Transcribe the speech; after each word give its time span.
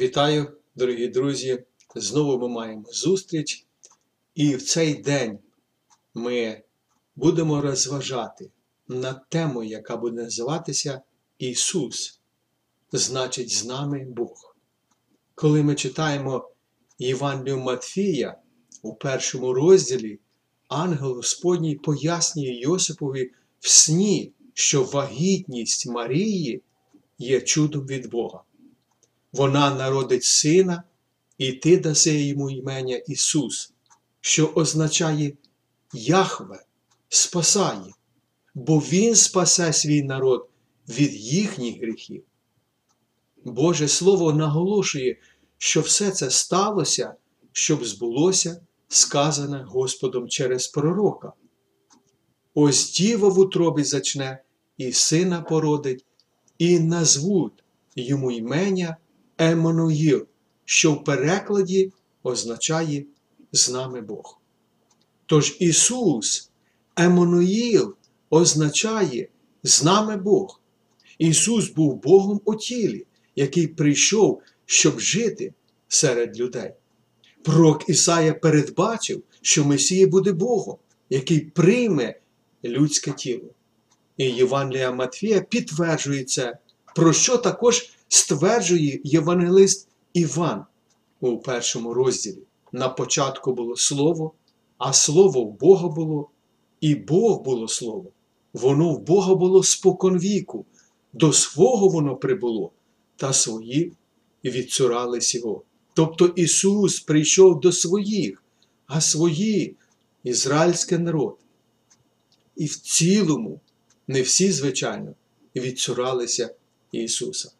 Вітаю, 0.00 0.56
дорогі 0.74 1.08
друзі! 1.08 1.64
Знову 1.94 2.38
ми 2.38 2.48
маємо 2.48 2.84
зустріч, 2.92 3.66
і 4.34 4.56
в 4.56 4.62
цей 4.62 4.94
день 4.94 5.38
ми 6.14 6.62
будемо 7.16 7.60
розважати 7.60 8.50
над 8.88 9.28
темою, 9.28 9.68
яка 9.68 9.96
буде 9.96 10.22
називатися 10.22 11.00
Ісус, 11.38 12.20
значить, 12.92 13.50
з 13.50 13.64
нами 13.64 14.06
Бог. 14.08 14.56
Коли 15.34 15.62
ми 15.62 15.74
читаємо 15.74 16.50
Євангелію 16.98 17.58
Матфія 17.58 18.38
у 18.82 18.94
першому 18.94 19.52
розділі, 19.52 20.18
ангел 20.68 21.12
Господній 21.14 21.76
пояснює 21.76 22.60
Йосипові 22.60 23.30
в 23.60 23.68
сні, 23.68 24.32
що 24.54 24.84
вагітність 24.84 25.86
Марії 25.86 26.62
є 27.18 27.40
чудом 27.40 27.86
від 27.86 28.10
Бога. 28.10 28.42
Вона 29.34 29.74
народить 29.74 30.24
сина, 30.24 30.82
і 31.38 31.52
ти 31.52 31.76
даси 31.76 32.22
йому 32.22 32.50
імення 32.50 32.96
Ісус, 32.96 33.72
що 34.20 34.46
означає 34.46 35.32
Яхве 35.92 36.64
спасає, 37.08 37.94
бо 38.54 38.78
Він 38.78 39.14
спасе 39.14 39.72
свій 39.72 40.02
народ 40.02 40.48
від 40.88 41.14
їхніх 41.14 41.80
гріхів. 41.80 42.22
Боже 43.44 43.88
Слово 43.88 44.32
наголошує, 44.32 45.16
що 45.58 45.80
все 45.80 46.10
це 46.10 46.30
сталося, 46.30 47.14
щоб 47.52 47.84
збулося 47.84 48.60
сказане 48.88 49.64
Господом 49.68 50.28
через 50.28 50.68
пророка. 50.68 51.32
Ось 52.54 52.92
діва 52.92 53.28
в 53.28 53.38
утробі 53.38 53.84
зачне, 53.84 54.42
і 54.76 54.92
сина 54.92 55.42
породить, 55.42 56.04
і 56.58 56.78
назвуть 56.78 57.64
йому 57.96 58.30
імення 58.30 58.96
Еммануїл, 59.38 60.26
що 60.64 60.92
в 60.92 61.04
перекладі 61.04 61.92
означає 62.22 63.04
з 63.52 63.70
нами 63.70 64.00
Бог. 64.00 64.40
Тож 65.26 65.56
Ісус, 65.60 66.50
Еммануїл, 66.96 67.94
означає 68.30 69.28
з 69.62 69.84
нами 69.84 70.16
Бог. 70.16 70.60
Ісус 71.18 71.70
був 71.70 72.02
Богом 72.02 72.40
у 72.44 72.54
тілі, 72.54 73.06
який 73.36 73.66
прийшов, 73.66 74.42
щоб 74.66 75.00
жити 75.00 75.54
серед 75.88 76.40
людей. 76.40 76.72
Пророк 77.42 77.88
Ісая 77.88 78.34
передбачив, 78.34 79.22
що 79.42 79.64
Месія 79.64 80.06
буде 80.06 80.32
Богом, 80.32 80.76
який 81.10 81.40
прийме 81.40 82.14
людське 82.64 83.12
тіло. 83.12 83.48
І 84.16 84.24
Євангелія 84.24 84.92
Матфія 84.92 85.40
підтверджує 85.40 86.24
це, 86.24 86.58
про 86.94 87.12
що 87.12 87.36
також 87.36 87.93
стверджує 88.08 89.00
євангелист 89.04 89.88
Іван 90.12 90.64
у 91.20 91.38
першому 91.38 91.94
розділі. 91.94 92.38
На 92.72 92.88
початку 92.88 93.54
було 93.54 93.76
Слово, 93.76 94.32
а 94.78 94.92
Слово 94.92 95.44
в 95.44 95.58
Бога 95.58 95.88
було, 95.88 96.30
і 96.80 96.94
Бог 96.94 97.42
було 97.42 97.68
Слово. 97.68 98.10
Воно 98.52 98.92
в 98.92 99.00
Бога 99.00 99.34
було 99.34 99.62
споконвіку, 99.62 100.64
до 101.12 101.32
свого 101.32 101.88
воно 101.88 102.16
прибуло, 102.16 102.72
та 103.16 103.32
свої 103.32 103.92
відцурались 104.44 105.34
його. 105.34 105.62
Тобто 105.94 106.26
Ісус 106.26 107.00
прийшов 107.00 107.60
до 107.60 107.72
своїх, 107.72 108.42
а 108.86 109.00
свої 109.00 109.76
ізраїльський 110.24 110.98
народ. 110.98 111.38
І 112.56 112.66
в 112.66 112.76
цілому, 112.76 113.60
не 114.08 114.22
всі, 114.22 114.52
звичайно, 114.52 115.14
відцуралися 115.56 116.54
Ісуса. 116.92 117.50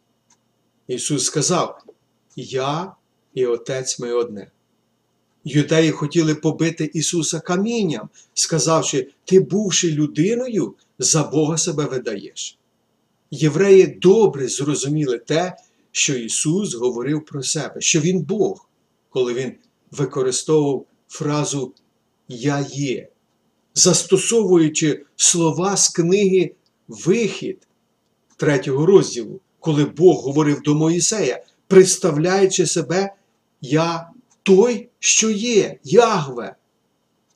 Ісус 0.87 1.25
сказав: 1.25 1.85
Я 2.37 2.93
і 3.35 3.47
Отець 3.47 3.99
ми 3.99 4.13
одне. 4.13 4.51
Юдеї 5.45 5.91
хотіли 5.91 6.35
побити 6.35 6.91
Ісуса 6.95 7.41
камінням, 7.41 8.09
сказавши, 8.35 9.09
ти, 9.25 9.41
бувши 9.41 9.91
людиною, 9.91 10.75
за 10.99 11.23
Бога 11.23 11.59
себе 11.59 11.85
видаєш. 11.85 12.59
Євреї 13.31 13.87
добре 13.87 14.49
зрозуміли 14.49 15.19
те, 15.19 15.57
що 15.93 16.17
Ісус 16.17 16.75
говорив 16.75 17.25
про 17.25 17.43
себе, 17.43 17.81
що 17.81 18.01
Він 18.01 18.21
Бог, 18.23 18.69
коли 19.11 19.35
Він 19.35 19.53
використовував 19.91 20.87
фразу 21.09 21.73
Я 22.29 22.67
є, 22.71 23.09
застосовуючи 23.75 25.05
слова 25.17 25.77
з 25.77 25.89
книги 25.89 26.55
Вихід 26.89 27.69
третього 28.37 28.87
розділу, 28.87 29.41
коли 29.65 29.85
Бог 29.85 30.17
говорив 30.17 30.63
до 30.63 30.75
Моїсея, 30.75 31.45
представляючи 31.67 32.67
себе, 32.67 33.15
я 33.61 34.11
той, 34.43 34.89
що 34.99 35.31
є, 35.31 35.79
Ягве. 35.85 36.57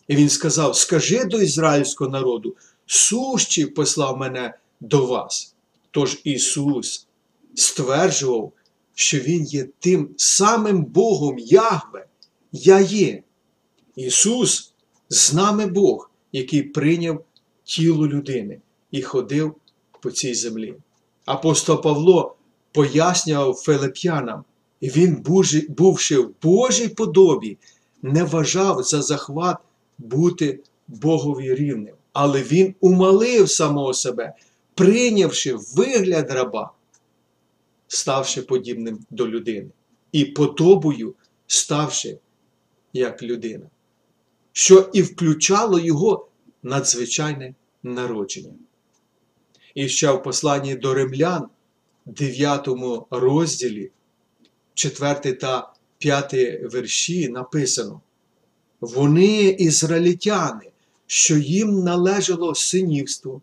І 0.09 0.17
він 0.17 0.29
сказав: 0.29 0.77
Скажи 0.77 1.25
до 1.25 1.41
ізраїльського 1.41 2.11
народу, 2.11 2.57
сущий 2.87 3.67
послав 3.67 4.19
мене 4.19 4.55
до 4.81 5.07
вас. 5.07 5.55
Тож 5.91 6.21
Ісус 6.25 7.07
стверджував, 7.55 8.53
що 8.95 9.19
Він 9.19 9.45
є 9.45 9.69
тим 9.79 10.11
самим 10.17 10.85
Богом 10.85 11.39
Ягве, 11.39 12.07
Я 12.53 12.81
є. 12.81 13.23
Ісус 13.97 14.73
з 15.09 15.33
нами 15.35 15.67
Бог, 15.67 16.11
який 16.33 16.63
прийняв 16.63 17.25
тіло 17.65 18.09
людини 18.09 18.61
і 18.91 19.03
ходив 19.03 19.55
по 20.01 20.11
цій 20.11 20.35
землі. 20.35 20.75
Апостол 21.29 21.81
Павло 21.83 22.37
пояснював 22.73 23.55
Филип'янам, 23.55 24.45
і 24.81 24.89
він, 24.89 25.25
бувши 25.69 26.19
в 26.19 26.35
Божій 26.43 26.89
подобі, 26.89 27.59
не 28.03 28.25
вважав 28.25 28.83
за 28.83 29.03
захват 29.03 29.57
бути 29.99 30.61
Богові 30.89 31.55
рівним, 31.55 31.95
але 32.13 32.43
він 32.43 32.75
умалив 32.81 33.51
самого 33.51 33.95
себе, 33.95 34.35
прийнявши 34.75 35.55
вигляд 35.77 36.31
раба, 36.31 36.73
ставши 37.89 38.43
подібним 38.43 38.99
до 39.11 39.29
людини, 39.29 39.71
і 40.13 40.25
подобою 40.25 41.15
ставши 41.47 42.19
як 42.93 43.23
людина, 43.23 43.67
що 44.53 44.91
і 44.93 45.03
включало 45.03 45.79
його 45.79 46.29
надзвичайне 46.63 47.55
народження. 47.83 48.53
І 49.79 49.89
ще 49.89 50.13
в 50.13 50.23
посланні 50.23 50.75
до 50.75 50.95
римлян, 50.95 51.49
9 52.07 52.69
розділі, 53.11 53.91
4 54.75 55.33
та 55.33 55.73
5 55.99 56.35
вірші 56.75 57.29
написано: 57.29 58.01
Вони 58.81 59.43
ізраїльтяни, 59.49 60.71
що 61.07 61.37
їм 61.37 61.85
належало 61.85 62.55
синівство, 62.55 63.43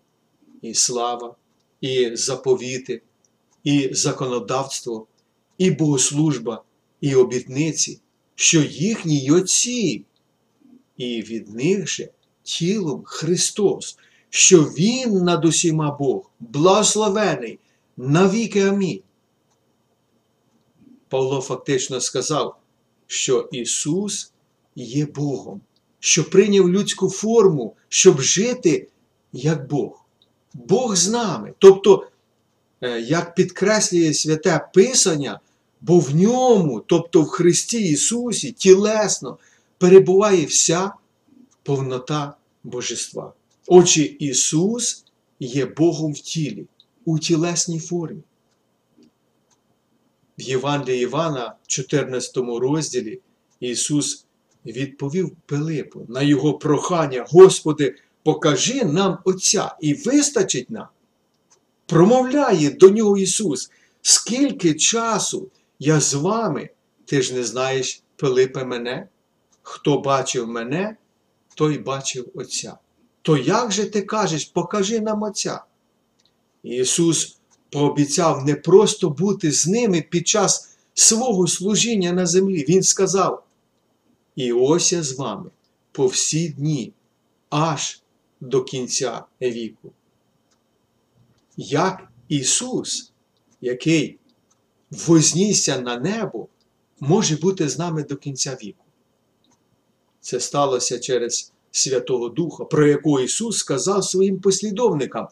і 0.61 0.73
слава, 0.73 1.35
і 1.81 2.15
заповіти, 2.15 3.01
і 3.63 3.89
законодавство, 3.91 5.07
і 5.57 5.71
богослужба, 5.71 6.63
і 7.01 7.15
обітниці, 7.15 7.99
що 8.35 8.61
їхні 8.61 9.31
отці, 9.31 10.05
і 10.97 11.21
від 11.21 11.49
них 11.55 11.87
же 11.87 12.09
тілом 12.43 13.03
Христос 13.05 13.97
що 14.35 14.61
Він 14.63 15.23
над 15.23 15.45
усіма 15.45 15.91
Бог, 15.91 16.31
благословений 16.39 17.59
навіки 17.97 18.61
амінь. 18.61 19.01
Павло 21.09 21.41
фактично 21.41 22.01
сказав, 22.01 22.55
що 23.07 23.49
Ісус 23.51 24.31
є 24.75 25.05
Богом, 25.05 25.61
що 25.99 26.29
прийняв 26.29 26.69
людську 26.69 27.09
форму, 27.09 27.75
щоб 27.89 28.21
жити 28.21 28.87
як 29.33 29.69
Бог. 29.69 30.05
Бог 30.53 30.95
з 30.95 31.09
нами. 31.09 31.53
Тобто, 31.59 32.07
е, 32.81 33.01
як 33.01 33.35
підкреслює 33.35 34.13
святе 34.13 34.69
Писання, 34.73 35.39
бо 35.81 35.99
в 35.99 36.15
ньому, 36.15 36.79
тобто 36.79 37.21
в 37.21 37.27
Христі 37.27 37.89
Ісусі, 37.89 38.51
тілесно 38.51 39.37
перебуває 39.77 40.45
вся 40.45 40.91
повнота 41.63 42.33
Божества. 42.63 43.33
Отже, 43.67 44.03
Ісус 44.03 45.05
є 45.39 45.65
Богом 45.65 46.13
в 46.13 46.19
тілі, 46.19 46.65
у 47.05 47.19
тілесній 47.19 47.79
формі. 47.79 48.21
В 50.39 50.41
Євангелії 50.41 51.03
Івана, 51.03 51.55
14 51.67 52.37
розділі, 52.37 53.21
Ісус 53.59 54.25
відповів 54.65 55.35
Пилипу 55.45 56.05
на 56.09 56.21
його 56.21 56.53
прохання, 56.53 57.25
Господи, 57.29 57.95
покажи 58.23 58.85
нам 58.85 59.17
Отця 59.23 59.75
і 59.81 59.93
вистачить 59.93 60.69
нам. 60.69 60.87
Промовляє 61.85 62.69
до 62.71 62.89
нього 62.89 63.17
Ісус, 63.17 63.71
скільки 64.01 64.73
часу 64.73 65.49
я 65.79 65.99
з 65.99 66.13
вами, 66.13 66.69
ти 67.05 67.21
ж 67.21 67.33
не 67.33 67.43
знаєш, 67.43 68.01
Пилипе, 68.15 68.65
мене? 68.65 69.07
Хто 69.61 69.99
бачив 69.99 70.47
мене, 70.47 70.97
той 71.55 71.77
бачив 71.77 72.31
Отця 72.33 72.77
то 73.25 73.37
як 73.37 73.71
же 73.71 73.85
ти 73.85 74.01
кажеш, 74.01 74.45
покажи 74.45 74.99
нам 74.99 75.23
Отця? 75.23 75.63
Ісус 76.63 77.37
пообіцяв 77.69 78.45
не 78.45 78.55
просто 78.55 79.09
бути 79.09 79.51
з 79.51 79.67
ними 79.67 80.01
під 80.01 80.27
час 80.27 80.77
свого 80.93 81.47
служіння 81.47 82.13
на 82.13 82.25
землі, 82.25 82.65
Він 82.69 82.83
сказав: 82.83 83.45
І 84.35 84.53
ось 84.53 84.93
я 84.93 85.03
з 85.03 85.13
вами 85.13 85.49
по 85.91 86.07
всі 86.07 86.49
дні, 86.49 86.93
аж 87.49 88.01
до 88.41 88.63
кінця 88.63 89.25
віку. 89.41 89.91
Як 91.57 92.07
Ісус, 92.29 93.11
який 93.61 94.19
вознісся 94.91 95.79
на 95.79 95.97
небо, 95.97 96.47
може 96.99 97.35
бути 97.35 97.69
з 97.69 97.77
нами 97.77 98.03
до 98.03 98.15
кінця 98.15 98.57
віку. 98.63 98.85
Це 100.21 100.39
сталося 100.39 100.99
через 100.99 101.54
Святого 101.75 102.29
Духа, 102.29 102.65
про 102.65 102.87
якого 102.87 103.21
Ісус 103.21 103.57
сказав 103.57 104.03
своїм 104.03 104.39
послідовникам: 104.39 105.27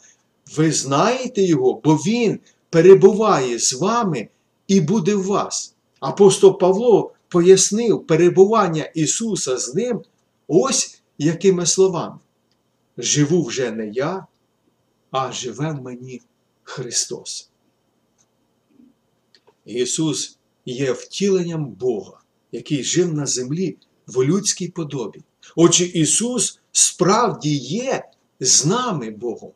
ви 0.58 0.72
знаєте 0.72 1.42
Його, 1.44 1.82
бо 1.84 1.96
Він 1.96 2.40
перебуває 2.70 3.60
з 3.60 3.74
вами 3.74 4.28
і 4.68 4.82
буде 4.82 5.16
в 5.16 5.24
вас. 5.24 5.76
Апостол 6.00 6.60
Павло 6.60 7.14
пояснив 7.28 8.08
перебування 8.08 8.84
Ісуса 8.84 9.58
з 9.58 9.76
ним 9.76 10.02
ось 10.48 11.02
якими 11.18 11.66
словами. 11.66 12.20
Живу 12.98 13.44
вже 13.44 13.72
не 13.72 13.88
я, 13.88 14.26
а 15.12 15.32
живе 15.32 15.72
в 15.72 15.82
мені 15.82 16.22
Христос. 16.64 17.50
Ісус 19.66 20.38
є 20.66 20.92
втіленням 20.92 21.66
Бога, 21.66 22.20
який 22.52 22.84
жив 22.84 23.14
на 23.14 23.26
землі 23.26 23.78
в 24.08 24.24
людській 24.24 24.68
подобі. 24.68 25.22
Отже, 25.56 25.86
Ісус 25.86 26.60
справді 26.72 27.56
є 27.58 28.04
з 28.40 28.66
нами 28.66 29.10
Богом. 29.10 29.52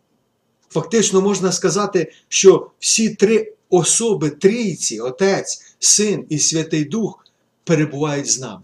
Фактично 0.69 1.21
можна 1.21 1.51
сказати, 1.51 2.13
що 2.27 2.71
всі 2.79 3.15
три 3.15 3.53
особи 3.69 4.29
Трійці, 4.29 4.99
Отець, 4.99 5.75
Син 5.79 6.25
і 6.29 6.39
Святий 6.39 6.85
Дух 6.85 7.25
перебувають 7.63 8.31
з 8.31 8.39
нами. 8.39 8.63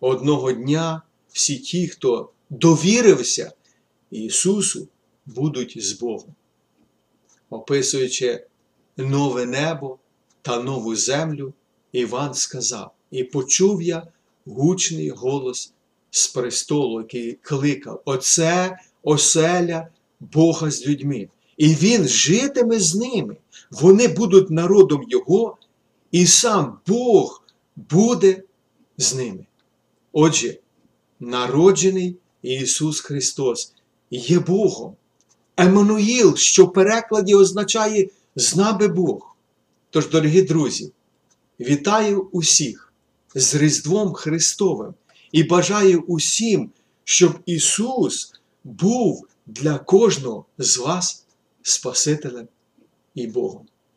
Одного 0.00 0.52
дня 0.52 1.02
всі 1.32 1.58
ті, 1.58 1.88
хто 1.88 2.30
довірився 2.50 3.52
Ісусу, 4.10 4.88
будуть 5.26 5.84
з 5.84 5.92
Богом. 5.92 6.34
Описуючи 7.50 8.46
нове 8.96 9.46
небо 9.46 9.98
та 10.42 10.62
нову 10.62 10.96
землю, 10.96 11.52
Іван 11.92 12.34
сказав: 12.34 12.94
І 13.10 13.24
почув 13.24 13.82
я 13.82 14.06
гучний 14.46 15.10
голос 15.10 15.73
з 16.14 16.26
престолу, 16.26 17.00
який 17.00 17.38
кликав: 17.42 18.02
Оце 18.04 18.78
оселя 19.02 19.88
Бога 20.20 20.70
з 20.70 20.86
людьми. 20.86 21.28
І 21.56 21.68
Він 21.68 22.08
житиме 22.08 22.80
з 22.80 22.94
ними. 22.94 23.36
Вони 23.70 24.08
будуть 24.08 24.50
народом 24.50 25.04
Його, 25.08 25.56
і 26.10 26.26
сам 26.26 26.78
Бог 26.86 27.42
буде 27.76 28.42
з 28.98 29.14
ними. 29.14 29.46
Отже, 30.12 30.58
народжений 31.20 32.16
Ісус 32.42 33.00
Христос 33.00 33.72
є 34.10 34.38
Богом. 34.38 34.96
Еммануїл, 35.56 36.36
що 36.36 36.64
в 36.64 36.72
перекладі 36.72 37.34
означає 37.34 38.08
з 38.36 38.56
нами 38.56 38.88
Бог. 38.88 39.36
Тож, 39.90 40.08
дорогі 40.08 40.42
друзі, 40.42 40.92
вітаю 41.60 42.28
усіх 42.32 42.92
з 43.34 43.54
Різдвом 43.54 44.12
Христовим 44.12 44.94
і 45.34 45.42
бажаю 45.42 46.00
усім, 46.00 46.70
щоб 47.04 47.38
Ісус 47.46 48.40
був 48.64 49.28
для 49.46 49.78
кожного 49.78 50.46
з 50.58 50.76
вас 50.76 51.26
Спасителем 51.62 52.48
і 53.14 53.26
Богом. 53.26 53.66